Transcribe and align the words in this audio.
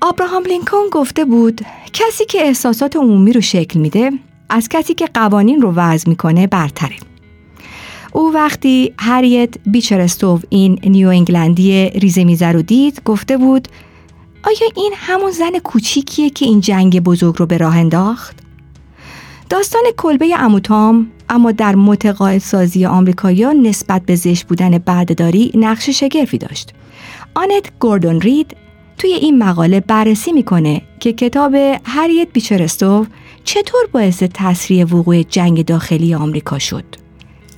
آبراهام 0.00 0.44
لینکن 0.44 0.88
گفته 0.92 1.24
بود 1.24 1.60
کسی 1.92 2.24
که 2.24 2.42
احساسات 2.42 2.96
عمومی 2.96 3.32
رو 3.32 3.40
شکل 3.40 3.80
میده 3.80 4.10
از 4.48 4.68
کسی 4.68 4.94
که 4.94 5.06
قوانین 5.14 5.62
رو 5.62 5.72
وضع 5.72 6.08
می‌کنه 6.08 6.46
برتره. 6.46 6.96
او 8.12 8.32
وقتی 8.34 8.94
هریت 8.98 9.54
بیچرستوو 9.66 10.40
این 10.48 10.78
نیو 10.84 11.08
انگلندی 11.08 11.90
ریزه 11.90 12.24
میزه 12.24 12.46
رو 12.46 12.62
دید 12.62 13.02
گفته 13.04 13.36
بود 13.36 13.68
آیا 14.44 14.70
این 14.76 14.92
همون 14.96 15.30
زن 15.30 15.58
کوچیکیه 15.64 16.30
که 16.30 16.46
این 16.46 16.60
جنگ 16.60 17.00
بزرگ 17.00 17.36
رو 17.38 17.46
به 17.46 17.58
راه 17.58 17.76
انداخت؟ 17.76 18.36
داستان 19.50 19.82
کلبه 19.96 20.34
اموتام 20.38 21.10
اما 21.28 21.52
در 21.52 21.74
متقاعد 21.74 22.38
سازی 22.38 22.86
آمریکاییان 22.86 23.56
نسبت 23.56 24.02
به 24.02 24.14
زشت 24.16 24.46
بودن 24.46 24.78
بردهداری 24.78 25.52
نقش 25.54 25.90
شگرفی 25.90 26.38
داشت. 26.38 26.74
آنت 27.34 27.78
گوردون 27.80 28.20
رید 28.20 28.56
توی 28.98 29.12
این 29.12 29.38
مقاله 29.38 29.80
بررسی 29.80 30.32
می‌کنه 30.32 30.82
که 31.00 31.12
کتاب 31.12 31.54
هریت 31.84 32.28
بیچرستوو 32.32 33.06
چطور 33.44 33.80
باعث 33.92 34.22
تسریع 34.34 34.84
وقوع 34.84 35.22
جنگ 35.22 35.64
داخلی 35.64 36.14
آمریکا 36.14 36.58
شد. 36.58 36.84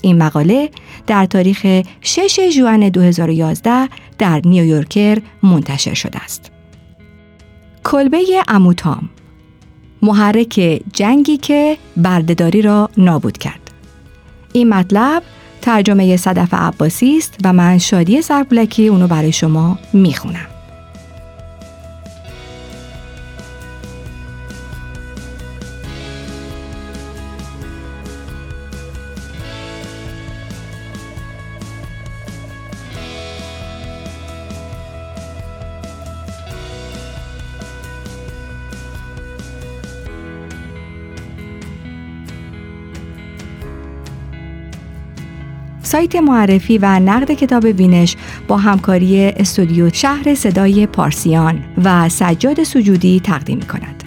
این 0.03 0.23
مقاله 0.23 0.71
در 1.07 1.27
تاریخ 1.27 1.67
6 2.01 2.51
ژوئن 2.51 2.89
2011 2.89 3.89
در 4.19 4.41
نیویورکر 4.45 5.19
منتشر 5.43 5.95
شده 5.95 6.19
است. 6.19 6.51
کلبه 7.85 8.19
اموتام 8.49 9.09
محرک 10.03 10.83
جنگی 10.93 11.37
که 11.37 11.77
بردهداری 11.97 12.63
را 12.63 12.91
نابود 12.97 13.39
کرد. 13.39 13.71
این 14.53 14.69
مطلب 14.69 15.23
ترجمه 15.63 16.17
صدف 16.17 16.55
عباسی 16.55 17.17
است 17.17 17.35
و 17.45 17.53
من 17.53 17.79
شادی 17.79 18.23
سربلکی 18.23 18.89
اونو 18.89 19.07
برای 19.07 19.33
شما 19.33 19.79
می‌خونم. 19.93 20.50
سایت 45.91 46.17
معرفی 46.17 46.79
و 46.79 47.01
نقد 47.01 47.33
کتاب 47.33 47.67
بینش 47.67 48.17
با 48.49 48.57
همکاری 48.57 49.27
استودیو 49.27 49.91
شهر 49.93 50.35
صدای 50.35 50.87
پارسیان 50.87 51.63
و 51.85 52.09
سجاد 52.09 52.63
سجودی 52.63 53.21
تقدیم 53.21 53.59
می 53.59 53.67
کند. 53.67 54.00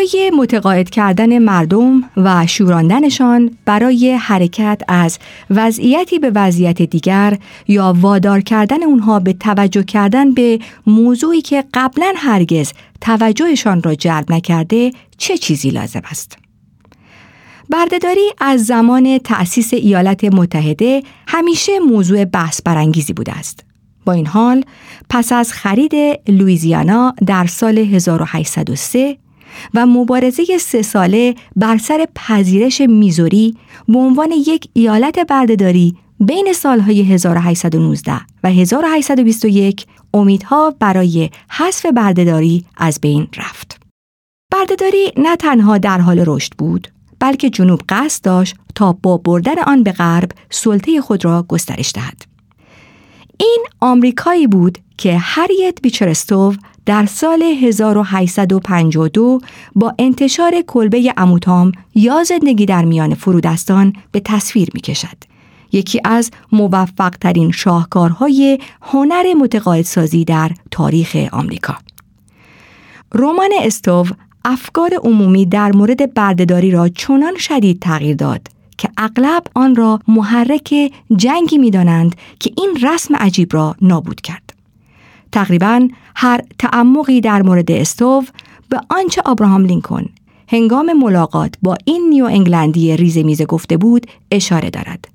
برای 0.00 0.30
متقاعد 0.30 0.90
کردن 0.90 1.38
مردم 1.38 2.04
و 2.16 2.46
شوراندنشان 2.46 3.50
برای 3.64 4.12
حرکت 4.12 4.82
از 4.88 5.18
وضعیتی 5.50 6.18
به 6.18 6.30
وضعیت 6.34 6.82
دیگر 6.82 7.38
یا 7.68 7.94
وادار 8.00 8.40
کردن 8.40 8.82
اونها 8.82 9.18
به 9.18 9.32
توجه 9.32 9.82
کردن 9.82 10.34
به 10.34 10.58
موضوعی 10.86 11.40
که 11.40 11.64
قبلا 11.74 12.12
هرگز 12.16 12.72
توجهشان 13.00 13.82
را 13.82 13.94
جلب 13.94 14.32
نکرده 14.32 14.92
چه 15.18 15.38
چیزی 15.38 15.70
لازم 15.70 16.02
است؟ 16.10 16.38
بردهداری 17.70 18.30
از 18.38 18.64
زمان 18.64 19.18
تأسیس 19.18 19.74
ایالات 19.74 20.24
متحده 20.24 21.02
همیشه 21.26 21.78
موضوع 21.78 22.24
بحث 22.24 22.62
برانگیزی 22.62 23.12
بوده 23.12 23.32
است. 23.32 23.64
با 24.04 24.12
این 24.12 24.26
حال 24.26 24.64
پس 25.10 25.32
از 25.32 25.52
خرید 25.52 25.94
لویزیانا 26.28 27.14
در 27.26 27.46
سال 27.46 27.78
1803 27.78 29.16
و 29.74 29.86
مبارزه 29.86 30.58
سه 30.58 30.82
ساله 30.82 31.34
بر 31.56 31.78
سر 31.78 32.06
پذیرش 32.14 32.80
میزوری 32.80 33.56
به 33.88 33.98
عنوان 33.98 34.32
یک 34.32 34.68
ایالت 34.72 35.18
بردهداری 35.18 35.96
بین 36.20 36.52
سالهای 36.52 37.02
1819 37.02 38.20
و 38.44 38.48
1821 38.48 39.86
امیدها 40.14 40.74
برای 40.78 41.30
حذف 41.50 41.86
بردهداری 41.86 42.64
از 42.76 43.00
بین 43.00 43.28
رفت. 43.36 43.80
بردهداری 44.52 45.12
نه 45.16 45.36
تنها 45.36 45.78
در 45.78 45.98
حال 45.98 46.24
رشد 46.26 46.52
بود، 46.58 46.88
بلکه 47.18 47.50
جنوب 47.50 47.80
قصد 47.88 48.24
داشت 48.24 48.56
تا 48.74 48.92
با 48.92 49.16
بردن 49.16 49.58
آن 49.66 49.82
به 49.82 49.92
غرب 49.92 50.30
سلطه 50.50 51.00
خود 51.00 51.24
را 51.24 51.44
گسترش 51.48 51.92
دهد. 51.94 52.24
این 53.36 53.64
آمریکایی 53.80 54.46
بود 54.46 54.78
که 54.96 55.18
هریت 55.18 55.78
بیچرستوو 55.82 56.54
در 56.86 57.06
سال 57.06 57.42
1852 57.42 59.40
با 59.74 59.94
انتشار 59.98 60.52
کلبه 60.66 61.14
اموتام 61.16 61.72
یا 61.94 62.24
زندگی 62.24 62.66
در 62.66 62.84
میان 62.84 63.14
فرودستان 63.14 63.92
به 64.12 64.20
تصویر 64.20 64.68
می 64.74 64.80
کشد. 64.80 65.16
یکی 65.72 66.00
از 66.04 66.30
موفق 66.52 67.10
ترین 67.10 67.50
شاهکارهای 67.50 68.58
هنر 68.82 69.34
متقاعدسازی 69.34 70.24
در 70.24 70.50
تاریخ 70.70 71.16
آمریکا. 71.32 71.76
رمان 73.14 73.50
استوو 73.60 74.06
افکار 74.44 74.94
عمومی 75.02 75.46
در 75.46 75.72
مورد 75.72 76.14
بردهداری 76.14 76.70
را 76.70 76.88
چنان 76.88 77.36
شدید 77.38 77.80
تغییر 77.80 78.16
داد 78.16 78.48
که 78.78 78.88
اغلب 78.96 79.42
آن 79.54 79.76
را 79.76 80.00
محرک 80.08 80.92
جنگی 81.16 81.58
می 81.58 81.70
دانند 81.70 82.16
که 82.40 82.52
این 82.58 82.78
رسم 82.82 83.16
عجیب 83.16 83.54
را 83.54 83.76
نابود 83.82 84.20
کرد. 84.20 84.49
تقریبا 85.32 85.88
هر 86.16 86.40
تعمقی 86.58 87.20
در 87.20 87.42
مورد 87.42 87.70
استوو 87.70 88.24
به 88.68 88.80
آنچه 88.90 89.22
ابراهام 89.26 89.64
لینکن 89.64 90.06
هنگام 90.48 90.92
ملاقات 90.92 91.54
با 91.62 91.76
این 91.84 92.08
نیو 92.10 92.24
انگلندی 92.24 92.96
ریز 92.96 93.18
میزه 93.18 93.44
گفته 93.44 93.76
بود 93.76 94.06
اشاره 94.30 94.70
دارد. 94.70 95.08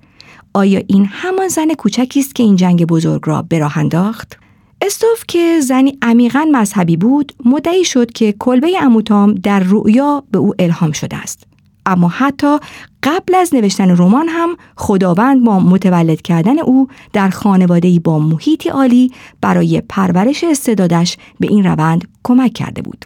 آیا 0.54 0.82
این 0.88 1.06
همان 1.12 1.48
زن 1.48 1.74
کوچکی 1.74 2.20
است 2.20 2.36
که 2.36 2.44
این 2.44 2.56
جنگ 2.56 2.86
بزرگ 2.86 3.22
را 3.26 3.42
به 3.42 3.60
راه 3.60 3.78
انداخت؟ 3.78 4.38
استوف 4.82 5.24
که 5.28 5.60
زنی 5.60 5.98
عمیقا 6.02 6.48
مذهبی 6.52 6.98
بود 6.98 7.32
مدعی 7.46 7.86
شد 7.86 8.12
که 8.12 8.36
کلبه 8.40 8.84
اموتام 8.84 9.34
در 9.34 9.60
رؤیا 9.60 10.24
به 10.32 10.38
او 10.38 10.54
الهام 10.60 10.92
شده 10.92 11.18
است 11.18 11.44
اما 11.86 12.08
حتی 12.08 12.58
قبل 13.04 13.36
از 13.36 13.56
نوشتن 13.56 13.98
رمان 13.98 14.28
هم 14.30 14.58
خداوند 14.76 15.44
با 15.44 15.60
متولد 15.60 16.22
کردن 16.22 16.60
او 16.60 16.88
در 17.14 17.30
خانواده 17.30 18.00
با 18.00 18.20
محیطی 18.20 18.70
عالی 18.70 19.12
برای 19.42 19.82
پرورش 19.90 20.44
استعدادش 20.44 21.18
به 21.40 21.48
این 21.48 21.64
روند 21.64 22.08
کمک 22.24 22.54
کرده 22.54 22.82
بود. 22.82 23.06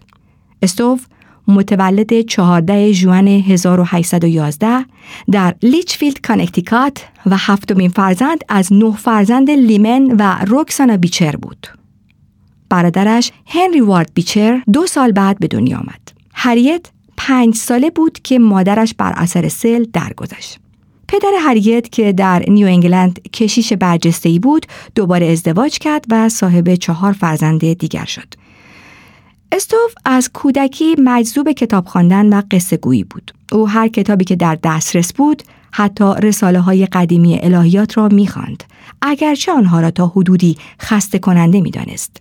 استوف 0.61 1.05
متولد 1.47 2.21
14 2.21 2.91
ژوئن 2.91 3.27
1811 3.27 4.85
در 5.31 5.55
لیچفیلد 5.63 6.21
کانکتیکات 6.21 7.05
و 7.25 7.37
هفتمین 7.37 7.89
فرزند 7.89 8.43
از 8.49 8.73
نه 8.73 8.95
فرزند 8.95 9.49
لیمن 9.49 10.15
و 10.19 10.45
روکسانا 10.45 10.97
بیچر 10.97 11.35
بود. 11.35 11.67
برادرش 12.69 13.31
هنری 13.45 13.81
وارد 13.81 14.11
بیچر 14.13 14.61
دو 14.73 14.87
سال 14.87 15.11
بعد 15.11 15.39
به 15.39 15.47
دنیا 15.47 15.77
آمد. 15.77 16.11
هریت 16.33 16.85
پنج 17.21 17.55
ساله 17.55 17.89
بود 17.89 18.19
که 18.23 18.39
مادرش 18.39 18.93
بر 18.97 19.13
اثر 19.15 19.49
سل 19.49 19.85
درگذشت. 19.93 20.59
پدر 21.07 21.31
هریت 21.39 21.89
که 21.91 22.13
در 22.13 22.43
نیو 22.47 22.67
انگلند 22.67 23.21
کشیش 23.33 23.73
برجسته 23.73 24.39
بود 24.39 24.65
دوباره 24.95 25.27
ازدواج 25.27 25.77
کرد 25.77 26.05
و 26.09 26.29
صاحب 26.29 26.75
چهار 26.75 27.13
فرزند 27.13 27.73
دیگر 27.73 28.05
شد. 28.05 28.33
استوف 29.51 29.93
از 30.05 30.29
کودکی 30.33 30.95
مجذوب 30.97 31.51
کتاب 31.51 31.87
خواندن 31.87 32.33
و 32.33 32.41
قصه 32.51 32.77
گویی 32.77 33.03
بود. 33.03 33.31
او 33.51 33.69
هر 33.69 33.87
کتابی 33.87 34.25
که 34.25 34.35
در 34.35 34.57
دسترس 34.63 35.13
بود 35.13 35.43
حتی 35.71 36.13
رساله 36.23 36.59
های 36.59 36.85
قدیمی 36.85 37.39
الهیات 37.39 37.97
را 37.97 38.07
می‌خواند 38.07 38.63
اگرچه 39.01 39.51
آنها 39.51 39.79
را 39.79 39.91
تا 39.91 40.07
حدودی 40.07 40.57
خسته 40.81 41.19
کننده 41.19 41.61
می‌دانست 41.61 42.17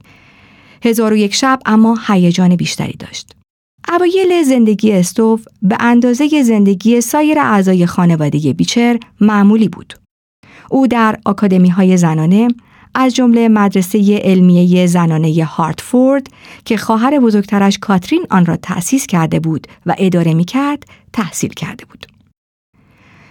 هزار 0.85 1.13
و 1.13 1.17
یک 1.17 1.35
شب 1.35 1.61
اما 1.67 1.99
هیجان 2.07 2.57
بیشتری 2.57 2.97
داشت. 2.99 3.38
اوایل 3.93 4.43
زندگی 4.43 4.93
استوف 4.93 5.45
به 5.63 5.77
اندازه 5.81 6.43
زندگی 6.43 7.01
سایر 7.01 7.39
اعضای 7.39 7.87
خانواده 7.87 8.53
بیچر 8.53 8.99
معمولی 9.21 9.69
بود. 9.69 9.95
او 10.71 10.87
در 10.87 11.19
آکادمی 11.25 11.69
های 11.69 11.97
زنانه 11.97 12.49
از 12.95 13.15
جمله 13.15 13.49
مدرسه 13.49 14.21
علمیه 14.25 14.87
زنانه 14.87 15.45
هارتفورد 15.45 16.27
که 16.65 16.77
خواهر 16.77 17.19
بزرگترش 17.19 17.79
کاترین 17.79 18.27
آن 18.31 18.47
را 18.47 18.57
تأسیس 18.57 19.07
کرده 19.07 19.41
بود 19.41 19.67
و 19.87 19.95
اداره 19.99 20.35
می 20.35 20.45
کرد 20.45 20.83
تحصیل 21.13 21.51
کرده 21.51 21.85
بود. 21.85 22.07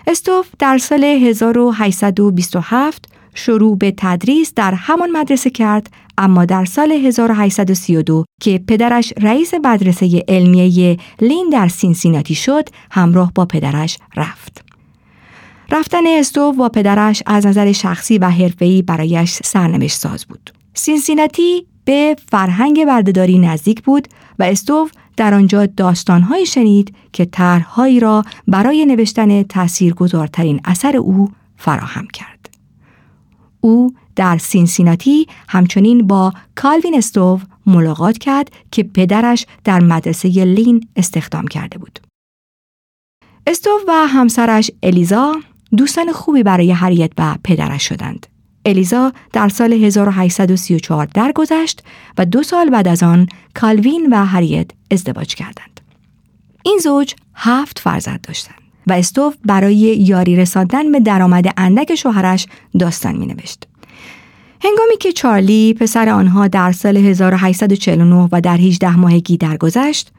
استوف 0.07 0.47
در 0.59 0.77
سال 0.77 1.03
1827 1.03 3.05
شروع 3.33 3.77
به 3.77 3.93
تدریس 3.97 4.53
در 4.55 4.73
همان 4.73 5.11
مدرسه 5.11 5.49
کرد 5.49 5.89
اما 6.17 6.45
در 6.45 6.65
سال 6.65 6.91
1832 6.91 8.25
که 8.41 8.63
پدرش 8.67 9.13
رئیس 9.21 9.53
مدرسه 9.53 10.23
علمیه 10.27 10.97
لین 11.21 11.49
در 11.49 11.67
سینسیناتی 11.67 12.35
شد 12.35 12.69
همراه 12.91 13.31
با 13.35 13.45
پدرش 13.45 13.97
رفت. 14.15 14.63
رفتن 15.71 16.07
استوف 16.07 16.55
با 16.55 16.69
پدرش 16.69 17.23
از 17.25 17.45
نظر 17.45 17.71
شخصی 17.71 18.17
و 18.17 18.29
حرفه‌ای 18.29 18.81
برایش 18.81 19.39
سرنوشت 19.43 19.97
ساز 19.97 20.25
بود. 20.25 20.53
سینسیناتی 20.73 21.65
به 21.85 22.15
فرهنگ 22.31 22.85
بردهداری 22.85 23.39
نزدیک 23.39 23.83
بود 23.83 24.07
و 24.39 24.43
استوف 24.43 24.91
در 25.17 25.33
آنجا 25.33 25.65
داستانهایی 25.65 26.45
شنید 26.45 26.95
که 27.13 27.25
طرحهایی 27.25 27.99
را 27.99 28.23
برای 28.47 28.85
نوشتن 28.85 29.43
تاثیرگذارترین 29.43 30.61
اثر 30.65 30.97
او 30.97 31.29
فراهم 31.57 32.07
کرد. 32.13 32.49
او 33.61 33.93
در 34.17 34.37
سینسیناتی 34.37 35.27
همچنین 35.49 36.07
با 36.07 36.33
کالوین 36.55 36.97
استوف 36.97 37.43
ملاقات 37.65 38.17
کرد 38.17 38.51
که 38.71 38.83
پدرش 38.83 39.45
در 39.63 39.79
مدرسه 39.79 40.29
لین 40.29 40.87
استخدام 40.95 41.47
کرده 41.47 41.77
بود. 41.77 41.99
استوف 43.47 43.81
و 43.87 43.91
همسرش 44.07 44.71
الیزا 44.83 45.35
دوستان 45.77 46.11
خوبی 46.11 46.43
برای 46.43 46.71
هریت 46.71 47.11
و 47.17 47.35
پدرش 47.43 47.87
شدند. 47.87 48.27
الیزا 48.65 49.11
در 49.33 49.49
سال 49.49 49.73
1834 49.73 51.05
درگذشت 51.05 51.83
و 52.17 52.25
دو 52.25 52.43
سال 52.43 52.69
بعد 52.69 52.87
از 52.87 53.03
آن 53.03 53.27
کالوین 53.55 54.07
و 54.11 54.25
هریت 54.25 54.71
ازدواج 54.91 55.35
کردند. 55.35 55.81
این 56.63 56.79
زوج 56.83 57.13
هفت 57.35 57.79
فرزند 57.79 58.21
داشتند 58.21 58.57
و 58.87 58.93
استوف 58.93 59.35
برای 59.45 59.75
یاری 59.75 60.35
رساندن 60.35 60.91
به 60.91 60.99
درآمد 60.99 61.53
اندک 61.57 61.95
شوهرش 61.95 62.47
داستان 62.79 63.15
می 63.15 63.25
نوشت. 63.25 63.67
هنگامی 64.63 64.97
که 64.99 65.11
چارلی 65.11 65.73
پسر 65.73 66.09
آنها 66.09 66.47
در 66.47 66.71
سال 66.71 66.97
1849 66.97 68.29
و 68.31 68.41
در 68.41 68.57
18 68.57 68.95
ماهگی 68.95 69.37
درگذشت، 69.37 70.11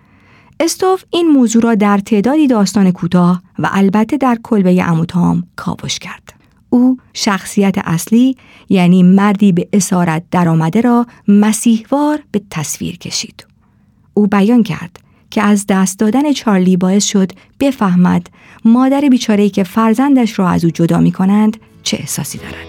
استوف 0.60 1.04
این 1.10 1.28
موضوع 1.28 1.62
را 1.62 1.74
در 1.74 1.98
تعدادی 1.98 2.46
داستان 2.46 2.90
کوتاه 2.90 3.42
و 3.58 3.68
البته 3.72 4.16
در 4.16 4.38
کلبه 4.42 4.84
اموتام 4.84 5.44
کاوش 5.56 5.98
کرد. 5.98 6.32
او 6.70 6.96
شخصیت 7.14 7.74
اصلی 7.84 8.36
یعنی 8.68 9.02
مردی 9.02 9.52
به 9.52 9.68
اسارت 9.72 10.22
درآمده 10.30 10.80
را 10.80 11.06
مسیحوار 11.28 12.18
به 12.30 12.42
تصویر 12.50 12.98
کشید. 12.98 13.46
او 14.14 14.26
بیان 14.26 14.62
کرد 14.62 15.00
که 15.30 15.42
از 15.42 15.64
دست 15.68 15.98
دادن 15.98 16.32
چارلی 16.32 16.76
باعث 16.76 17.04
شد 17.04 17.32
بفهمد 17.60 18.26
مادر 18.64 19.00
بیچاره‌ای 19.00 19.50
که 19.50 19.64
فرزندش 19.64 20.38
را 20.38 20.48
از 20.48 20.64
او 20.64 20.70
جدا 20.70 20.98
می 20.98 21.12
کنند 21.12 21.56
چه 21.82 21.96
احساسی 22.00 22.38
دارد. 22.38 22.67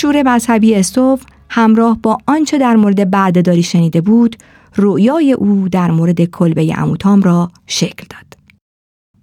شور 0.00 0.22
مذهبی 0.22 0.74
استوف 0.74 1.22
همراه 1.50 1.98
با 2.02 2.18
آنچه 2.26 2.58
در 2.58 2.76
مورد 2.76 3.10
بردهداری 3.10 3.62
شنیده 3.62 4.00
بود 4.00 4.36
رویای 4.74 5.32
او 5.32 5.68
در 5.68 5.90
مورد 5.90 6.24
کلبه 6.24 6.78
اموتام 6.78 7.22
را 7.22 7.50
شکل 7.66 8.06
داد. 8.10 8.38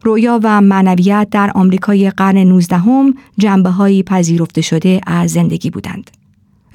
رویا 0.03 0.39
و 0.43 0.61
معنویت 0.61 1.27
در 1.31 1.51
آمریکای 1.55 2.09
قرن 2.09 2.37
19 2.37 2.77
هم 2.77 3.13
پذیرفته 4.05 4.61
شده 4.61 5.01
از 5.07 5.31
زندگی 5.31 5.69
بودند. 5.69 6.11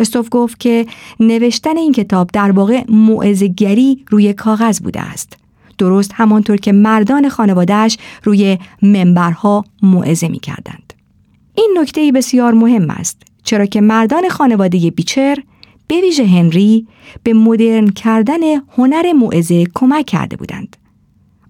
استوف 0.01 0.29
گفت 0.31 0.61
که 0.61 0.87
نوشتن 1.21 1.77
این 1.77 1.93
کتاب 1.93 2.31
در 2.33 2.51
واقع 2.51 2.85
معزگری 2.89 4.05
روی 4.11 4.33
کاغذ 4.33 4.81
بوده 4.81 5.01
است. 5.01 5.37
درست 5.79 6.11
همانطور 6.15 6.57
که 6.57 6.73
مردان 6.73 7.29
خانوادهش 7.29 7.99
روی 8.25 8.59
منبرها 8.83 9.65
موعظه 9.83 10.29
می 10.29 10.39
کردند. 10.39 10.93
این 11.55 11.77
نکته 11.81 12.13
بسیار 12.13 12.53
مهم 12.53 12.91
است 12.91 13.32
چرا 13.45 13.67
که 13.67 13.81
مردان 13.81 14.29
خانواده 14.29 14.91
بیچر 14.91 15.39
به 15.87 16.01
ویژه 16.01 16.27
هنری 16.27 16.87
به 17.23 17.33
مدرن 17.33 17.89
کردن 17.89 18.41
هنر 18.77 19.13
موعظه 19.13 19.67
کمک 19.75 20.07
کرده 20.07 20.37
بودند. 20.37 20.77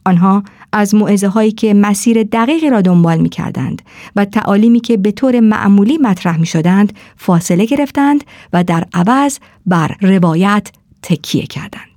آنها 0.04 0.42
از 0.72 0.94
معزه 0.94 1.28
هایی 1.28 1.52
که 1.52 1.74
مسیر 1.74 2.22
دقیقی 2.22 2.70
را 2.70 2.80
دنبال 2.80 3.18
می 3.18 3.28
کردند 3.28 3.82
و 4.16 4.24
تعالیمی 4.24 4.80
که 4.80 4.96
به 4.96 5.12
طور 5.12 5.40
معمولی 5.40 5.98
مطرح 5.98 6.36
می 6.36 6.46
شدند 6.46 6.92
فاصله 7.16 7.64
گرفتند 7.64 8.24
و 8.52 8.64
در 8.64 8.84
عوض 8.94 9.38
بر 9.66 9.96
روایت 10.00 10.68
تکیه 11.02 11.46
کردند. 11.46 11.91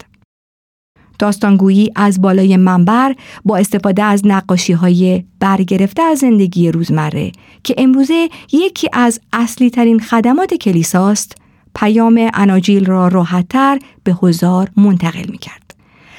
داستانگویی 1.19 1.91
از 1.95 2.21
بالای 2.21 2.57
منبر 2.57 3.15
با 3.45 3.57
استفاده 3.57 4.03
از 4.03 4.21
نقاشی 4.25 4.73
های 4.73 5.23
برگرفته 5.39 6.01
از 6.01 6.19
زندگی 6.19 6.71
روزمره 6.71 7.31
که 7.63 7.75
امروزه 7.77 8.29
یکی 8.51 8.89
از 8.93 9.19
اصلی 9.33 9.69
ترین 9.69 9.99
خدمات 9.99 10.53
کلیساست 10.53 11.35
پیام 11.75 12.29
اناجیل 12.33 12.85
را 12.85 13.07
راحتتر 13.07 13.79
به 14.03 14.15
هزار 14.23 14.69
منتقل 14.77 15.25
می 15.31 15.37
کرد. 15.37 15.75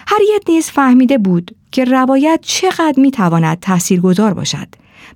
هریت 0.06 0.42
نیز 0.50 0.70
فهمیده 0.70 1.18
بود 1.18 1.56
که 1.72 1.84
روایت 1.84 2.40
چقدر 2.42 2.94
می 2.96 3.10
تواند 3.10 3.58
تأثیرگذار 3.60 4.34
باشد 4.34 4.68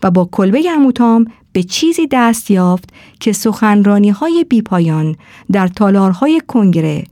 و 0.02 0.10
با 0.10 0.28
کلبه 0.32 0.70
اموتام 0.70 1.24
به 1.52 1.62
چیزی 1.62 2.08
دست 2.10 2.50
یافت 2.50 2.90
که 3.20 3.32
سخنرانی 3.32 4.10
های 4.10 4.44
بیپایان 4.48 5.16
در 5.52 5.68
تالارهای 5.68 6.42
کنگره، 6.48 7.04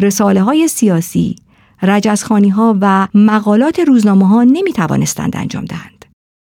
رساله 0.00 0.42
های 0.42 0.68
سیاسی، 0.68 1.36
رجزخانی 1.82 2.48
ها 2.48 2.78
و 2.80 3.08
مقالات 3.14 3.80
روزنامه 3.80 4.28
ها 4.28 4.44
نمی 4.44 4.72
توانستند 4.72 5.36
انجام 5.36 5.64
دهند. 5.64 6.04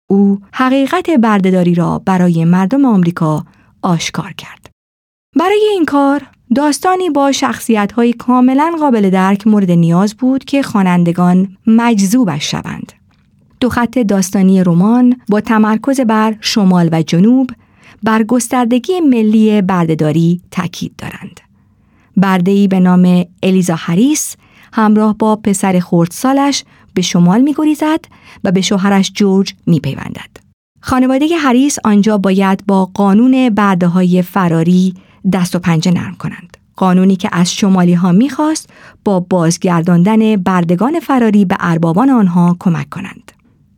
او 0.10 0.39
حقیقت 0.53 1.10
بردهداری 1.10 1.75
را 1.75 2.01
برای 2.05 2.46
مردم 2.46 2.86
آمریکا 2.86 3.46
آشکار 3.82 4.34
کرد. 4.34 4.70
برای 5.39 5.67
این 5.72 5.86
کار 5.86 6.22
داستانی 6.55 7.10
با 7.10 7.32
شخصیت 7.32 7.91
های 7.91 8.13
کاملا 8.13 8.75
قابل 8.79 9.10
درک 9.10 9.48
مورد 9.48 9.72
نیاز 9.72 10.15
بود 10.15 10.44
که 10.44 10.63
خوانندگان 10.63 11.58
مجذوبش 11.67 12.51
شوند. 12.51 12.94
دو 13.60 13.70
خط 13.70 14.00
داستانی 14.00 14.63
رمان 14.63 15.15
با 15.29 15.41
تمرکز 15.41 16.01
بر 16.01 16.36
شمال 16.41 16.89
و 16.91 17.01
جنوب 17.01 17.50
بر 18.03 18.24
گستردگی 18.24 19.00
ملی 19.00 19.62
بردهداری 19.62 20.41
تاکید 20.51 20.96
دارند. 20.98 21.39
بردهی 22.17 22.67
به 22.67 22.79
نام 22.79 23.25
الیزا 23.44 23.75
هریس 23.75 24.36
همراه 24.75 25.17
با 25.17 25.36
پسر 25.36 25.79
خردسالش 25.79 26.63
به 26.94 27.01
شمال 27.01 27.41
می 27.41 27.53
گریزد 27.58 28.05
و 28.44 28.51
به 28.51 28.62
شوهرش 28.62 29.12
جورج 29.15 29.53
می 29.65 29.79
پیوندد. 29.79 30.29
خانواده 30.82 31.27
هریس 31.38 31.77
آنجا 31.84 32.17
باید 32.17 32.65
با 32.67 32.86
قانون 32.86 33.50
برده 33.50 33.88
های 33.88 34.22
فراری 34.22 34.94
دست 35.34 35.55
و 35.55 35.60
پنجه 35.60 35.91
نرم 35.91 36.15
کنند. 36.15 36.58
قانونی 36.75 37.15
که 37.15 37.29
از 37.32 37.53
شمالی 37.53 37.94
ها 37.94 38.12
می‌خواست 38.12 38.70
با 39.05 39.20
بازگرداندن 39.20 40.36
بردگان 40.36 41.00
فراری 41.00 41.46
به 41.46 41.55
اربابان 41.60 42.10
آنها 42.10 42.55
کمک 42.60 42.89
کنند. 42.89 43.32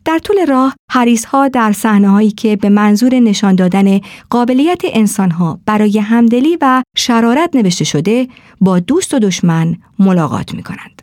در 0.07 0.19
طول 0.19 0.45
راه 0.45 0.75
هریس 0.91 1.25
ها 1.25 1.47
در 1.47 1.71
صحنه 1.71 2.09
هایی 2.09 2.31
که 2.31 2.55
به 2.55 2.69
منظور 2.69 3.15
نشان 3.15 3.55
دادن 3.55 3.99
قابلیت 4.29 4.81
انسان 4.83 5.31
ها 5.31 5.59
برای 5.65 5.99
همدلی 5.99 6.57
و 6.61 6.83
شرارت 6.97 7.55
نوشته 7.55 7.83
شده 7.83 8.27
با 8.61 8.79
دوست 8.79 9.13
و 9.13 9.19
دشمن 9.19 9.75
ملاقات 9.99 10.53
می 10.53 10.63
کنند. 10.63 11.01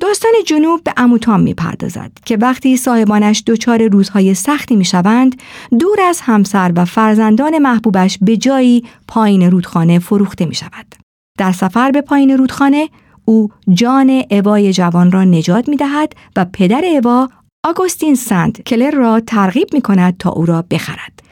داستان 0.00 0.32
جنوب 0.46 0.84
به 0.84 0.92
اموتام 0.96 1.40
می 1.40 1.54
پردازد 1.54 2.10
که 2.24 2.36
وقتی 2.36 2.76
صاحبانش 2.76 3.42
دچار 3.46 3.88
روزهای 3.88 4.34
سختی 4.34 4.76
می 4.76 4.84
شوند 4.84 5.40
دور 5.80 6.00
از 6.00 6.20
همسر 6.20 6.72
و 6.76 6.84
فرزندان 6.84 7.58
محبوبش 7.58 8.18
به 8.20 8.36
جایی 8.36 8.84
پایین 9.08 9.50
رودخانه 9.50 9.98
فروخته 9.98 10.46
می 10.46 10.54
شود. 10.54 10.94
در 11.38 11.52
سفر 11.52 11.90
به 11.90 12.00
پایین 12.00 12.38
رودخانه 12.38 12.88
او 13.24 13.48
جان 13.74 14.22
اوای 14.30 14.72
جوان 14.72 15.12
را 15.12 15.24
نجات 15.24 15.68
می 15.68 15.76
دهد 15.76 16.12
و 16.36 16.46
پدر 16.52 16.84
اوا 16.84 17.28
آگوستین 17.64 18.14
سند 18.14 18.62
کلر 18.62 18.90
را 18.90 19.20
ترغیب 19.20 19.68
می 19.74 19.80
کند 19.80 20.16
تا 20.18 20.30
او 20.30 20.46
را 20.46 20.64
بخرد. 20.70 21.22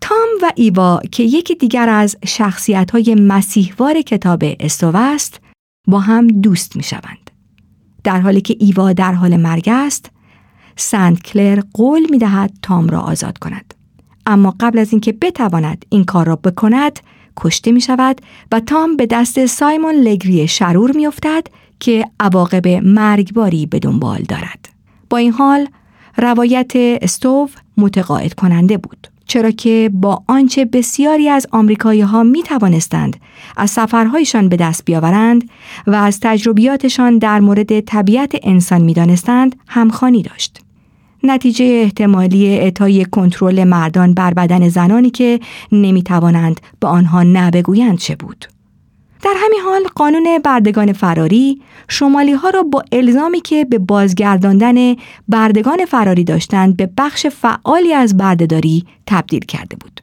تام 0.00 0.28
و 0.42 0.52
ایوا 0.56 1.00
که 1.12 1.22
یکی 1.22 1.54
دیگر 1.54 1.88
از 1.88 2.16
شخصیت 2.26 2.90
های 2.90 3.14
مسیحوار 3.14 4.02
کتاب 4.02 4.44
استو 4.60 4.96
است 4.96 5.40
با 5.86 6.00
هم 6.00 6.26
دوست 6.26 6.76
می 6.76 6.82
شوند. 6.82 7.30
در 8.04 8.20
حالی 8.20 8.40
که 8.40 8.56
ایوا 8.60 8.92
در 8.92 9.12
حال 9.12 9.36
مرگ 9.36 9.68
است 9.68 10.10
سند 10.76 11.22
کلر 11.22 11.62
قول 11.74 12.06
می 12.10 12.18
دهد 12.18 12.52
تام 12.62 12.88
را 12.88 13.00
آزاد 13.00 13.38
کند. 13.38 13.74
اما 14.26 14.54
قبل 14.60 14.78
از 14.78 14.92
اینکه 14.92 15.12
بتواند 15.12 15.84
این 15.88 16.04
کار 16.04 16.26
را 16.26 16.36
بکند 16.36 17.00
کشته 17.36 17.72
می 17.72 17.80
شود 17.80 18.20
و 18.52 18.60
تام 18.60 18.96
به 18.96 19.06
دست 19.06 19.46
سایمون 19.46 19.94
لگری 19.94 20.48
شرور 20.48 20.96
می 20.96 21.06
افتد 21.06 21.46
که 21.80 22.04
عواقب 22.20 22.68
مرگباری 22.68 23.66
به 23.66 23.78
دنبال 23.78 24.22
دارد. 24.22 24.68
با 25.10 25.16
این 25.16 25.32
حال 25.32 25.68
روایت 26.18 26.72
استوو 26.74 27.48
متقاعد 27.76 28.34
کننده 28.34 28.76
بود. 28.76 29.08
چرا 29.26 29.50
که 29.50 29.90
با 29.94 30.22
آنچه 30.26 30.64
بسیاری 30.64 31.28
از 31.28 31.46
آمریکایی 31.52 32.00
ها 32.00 32.22
می 32.22 32.42
توانستند 32.42 33.16
از 33.56 33.70
سفرهایشان 33.70 34.48
به 34.48 34.56
دست 34.56 34.84
بیاورند 34.84 35.50
و 35.86 35.94
از 35.94 36.20
تجربیاتشان 36.22 37.18
در 37.18 37.40
مورد 37.40 37.80
طبیعت 37.80 38.32
انسان 38.42 38.82
می 38.82 38.94
دانستند 38.94 39.56
همخانی 39.66 40.22
داشت. 40.22 40.60
نتیجه 41.22 41.64
احتمالی 41.64 42.46
اعطای 42.46 43.04
کنترل 43.04 43.64
مردان 43.64 44.14
بر 44.14 44.34
بدن 44.34 44.68
زنانی 44.68 45.10
که 45.10 45.40
نمی 45.72 46.02
توانند 46.02 46.60
به 46.80 46.88
آنها 46.88 47.22
نبگویند 47.22 47.98
چه 47.98 48.16
بود؟ 48.16 48.44
در 49.22 49.34
همین 49.36 49.60
حال 49.60 49.82
قانون 49.94 50.38
بردگان 50.44 50.92
فراری 50.92 51.62
شمالی 51.88 52.32
ها 52.32 52.50
را 52.50 52.62
با 52.62 52.82
الزامی 52.92 53.40
که 53.40 53.64
به 53.64 53.78
بازگرداندن 53.78 54.96
بردگان 55.28 55.84
فراری 55.84 56.24
داشتند 56.24 56.76
به 56.76 56.90
بخش 56.98 57.26
فعالی 57.26 57.92
از 57.92 58.16
بردهداری 58.16 58.84
تبدیل 59.06 59.44
کرده 59.44 59.76
بود. 59.76 60.00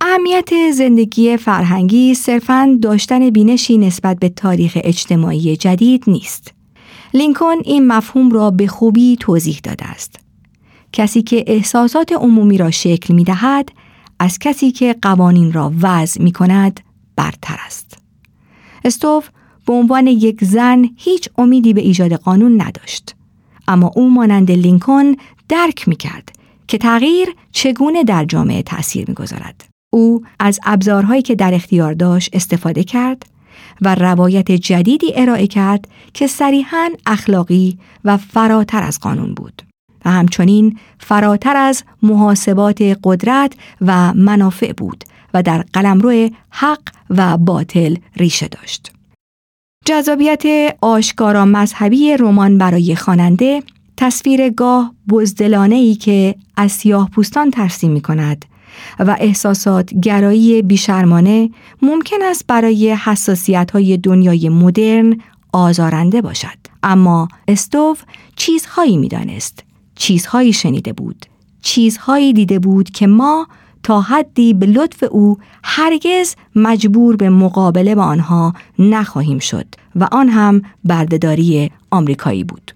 اهمیت 0.00 0.70
زندگی 0.72 1.36
فرهنگی 1.36 2.14
صرفاً 2.14 2.78
داشتن 2.82 3.30
بینشی 3.30 3.78
نسبت 3.78 4.18
به 4.18 4.28
تاریخ 4.28 4.78
اجتماعی 4.84 5.56
جدید 5.56 6.04
نیست. 6.06 6.54
لینکن 7.14 7.54
این 7.64 7.86
مفهوم 7.86 8.30
را 8.30 8.50
به 8.50 8.66
خوبی 8.66 9.16
توضیح 9.20 9.60
داده 9.62 9.84
است. 9.84 10.20
کسی 10.92 11.22
که 11.22 11.44
احساسات 11.46 12.12
عمومی 12.12 12.58
را 12.58 12.70
شکل 12.70 13.14
می 13.14 13.24
دهد، 13.24 13.68
از 14.18 14.38
کسی 14.38 14.72
که 14.72 14.96
قوانین 15.02 15.52
را 15.52 15.72
وضع 15.82 16.22
می 16.22 16.32
کند 16.32 16.80
برتر 17.16 17.56
است. 17.66 17.95
استوف 18.86 19.28
به 19.66 19.72
عنوان 19.72 20.06
یک 20.06 20.44
زن 20.44 20.88
هیچ 20.96 21.28
امیدی 21.38 21.74
به 21.74 21.80
ایجاد 21.80 22.12
قانون 22.12 22.62
نداشت. 22.62 23.14
اما 23.68 23.92
او 23.96 24.10
مانند 24.10 24.50
لینکن 24.50 25.12
درک 25.48 25.88
می 25.88 25.96
کرد 25.96 26.32
که 26.68 26.78
تغییر 26.78 27.28
چگونه 27.52 28.04
در 28.04 28.24
جامعه 28.24 28.62
تأثیر 28.62 29.04
می 29.08 29.14
گذارد. 29.14 29.64
او 29.92 30.22
از 30.38 30.60
ابزارهایی 30.64 31.22
که 31.22 31.34
در 31.34 31.54
اختیار 31.54 31.94
داشت 31.94 32.30
استفاده 32.32 32.84
کرد 32.84 33.26
و 33.82 33.94
روایت 33.94 34.52
جدیدی 34.52 35.12
ارائه 35.14 35.46
کرد 35.46 35.88
که 36.14 36.26
صریحا 36.26 36.90
اخلاقی 37.06 37.78
و 38.04 38.16
فراتر 38.16 38.82
از 38.82 39.00
قانون 39.00 39.34
بود. 39.34 39.62
و 40.04 40.10
همچنین 40.10 40.78
فراتر 40.98 41.56
از 41.56 41.84
محاسبات 42.02 42.98
قدرت 43.04 43.52
و 43.80 44.14
منافع 44.14 44.72
بود 44.72 45.04
و 45.36 45.42
در 45.42 45.64
قلمرو 45.72 46.30
حق 46.50 46.80
و 47.10 47.36
باطل 47.36 47.96
ریشه 48.16 48.48
داشت. 48.48 48.92
جذابیت 49.84 50.42
آشکارا 50.80 51.44
مذهبی 51.44 52.16
رمان 52.16 52.58
برای 52.58 52.96
خواننده 52.96 53.62
تصویر 53.96 54.50
گاه 54.50 54.94
بزدلانه 55.08 55.74
ای 55.74 55.94
که 55.94 56.34
از 56.56 56.72
سیاه 56.72 57.10
پوستان 57.10 57.50
ترسیم 57.50 57.92
می 57.92 58.00
کند 58.00 58.44
و 58.98 59.16
احساسات 59.20 59.94
گرایی 59.94 60.62
بیشرمانه 60.62 61.50
ممکن 61.82 62.22
است 62.22 62.44
برای 62.46 62.92
حساسیت 62.94 63.70
های 63.70 63.96
دنیای 63.96 64.48
مدرن 64.48 65.20
آزارنده 65.52 66.22
باشد. 66.22 66.58
اما 66.82 67.28
استوف 67.48 68.02
چیزهایی 68.36 68.96
می 68.96 69.08
دانست 69.08 69.64
چیزهایی 69.94 70.52
شنیده 70.52 70.92
بود 70.92 71.26
چیزهایی 71.62 72.32
دیده 72.32 72.58
بود 72.58 72.90
که 72.90 73.06
ما 73.06 73.48
تا 73.86 74.00
حدی 74.00 74.54
به 74.54 74.66
لطف 74.66 75.04
او 75.10 75.38
هرگز 75.64 76.34
مجبور 76.54 77.16
به 77.16 77.30
مقابله 77.30 77.94
با 77.94 78.04
آنها 78.04 78.54
نخواهیم 78.78 79.38
شد 79.38 79.66
و 79.96 80.08
آن 80.12 80.28
هم 80.28 80.62
بردهداری 80.84 81.70
آمریکایی 81.90 82.44
بود. 82.44 82.72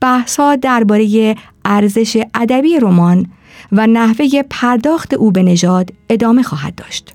بحثا 0.00 0.56
درباره 0.56 1.36
ارزش 1.64 2.22
ادبی 2.34 2.80
رمان 2.80 3.26
و 3.72 3.86
نحوه 3.86 4.42
پرداخت 4.50 5.14
او 5.14 5.30
به 5.30 5.42
نژاد 5.42 5.92
ادامه 6.10 6.42
خواهد 6.42 6.74
داشت. 6.74 7.14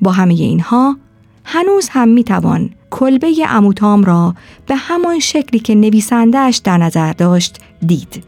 با 0.00 0.12
همه 0.12 0.34
اینها 0.34 0.96
هنوز 1.44 1.88
هم 1.88 2.08
می‌توان 2.08 2.70
کلبه 2.90 3.34
اموتام 3.48 4.04
را 4.04 4.34
به 4.66 4.76
همان 4.76 5.18
شکلی 5.18 5.60
که 5.60 5.74
نویسندهش 5.74 6.56
در 6.56 6.78
نظر 6.78 7.12
داشت 7.12 7.58
دید. 7.86 8.24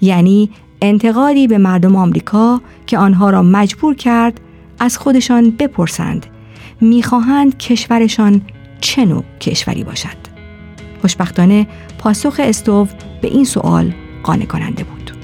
یعنی 0.00 0.50
انتقادی 0.84 1.46
به 1.46 1.58
مردم 1.58 1.96
آمریکا 1.96 2.60
که 2.86 2.98
آنها 2.98 3.30
را 3.30 3.42
مجبور 3.42 3.94
کرد 3.94 4.40
از 4.78 4.98
خودشان 4.98 5.50
بپرسند. 5.50 6.26
می‌خواهند 6.80 7.58
کشورشان 7.58 8.42
چه 8.80 9.04
نوع 9.04 9.24
کشوری 9.40 9.84
باشد. 9.84 10.16
خوشبختانه 11.00 11.66
پاسخ 11.98 12.36
استوو 12.38 12.86
به 13.22 13.28
این 13.28 13.44
سوال 13.44 13.94
قانع 14.22 14.44
کننده 14.44 14.84
بود. 14.84 15.23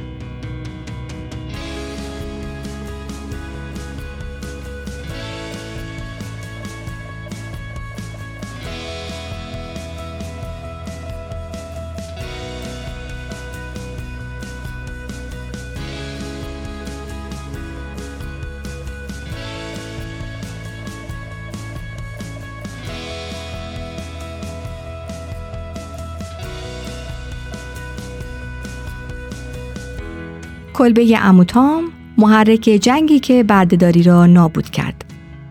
کلبه 30.75 31.19
اموتام 31.19 31.85
محرک 32.19 32.61
جنگی 32.61 33.21
که 33.21 33.43
بردهداری 33.43 34.03
را 34.03 34.27
نابود 34.27 34.71
کرد 34.71 35.05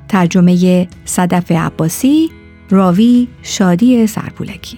ترجمه 0.08 0.88
صدف 1.06 1.52
عباسی 1.52 2.30
راوی 2.70 3.28
شادی 3.42 4.08
سرپولکی 4.08 4.78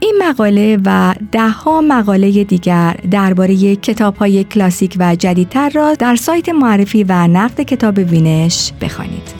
این 0.00 0.22
مقاله 0.22 0.78
و 0.84 1.14
دهها 1.32 1.80
مقاله 1.80 2.44
دیگر 2.44 2.96
درباره 3.10 3.76
کتاب 3.76 4.16
های 4.16 4.44
کلاسیک 4.44 4.96
و 4.98 5.14
جدیدتر 5.14 5.68
را 5.68 5.94
در 5.94 6.16
سایت 6.16 6.48
معرفی 6.48 7.04
و 7.04 7.26
نقد 7.26 7.60
کتاب 7.60 7.98
وینش 7.98 8.72
بخوانید. 8.80 9.39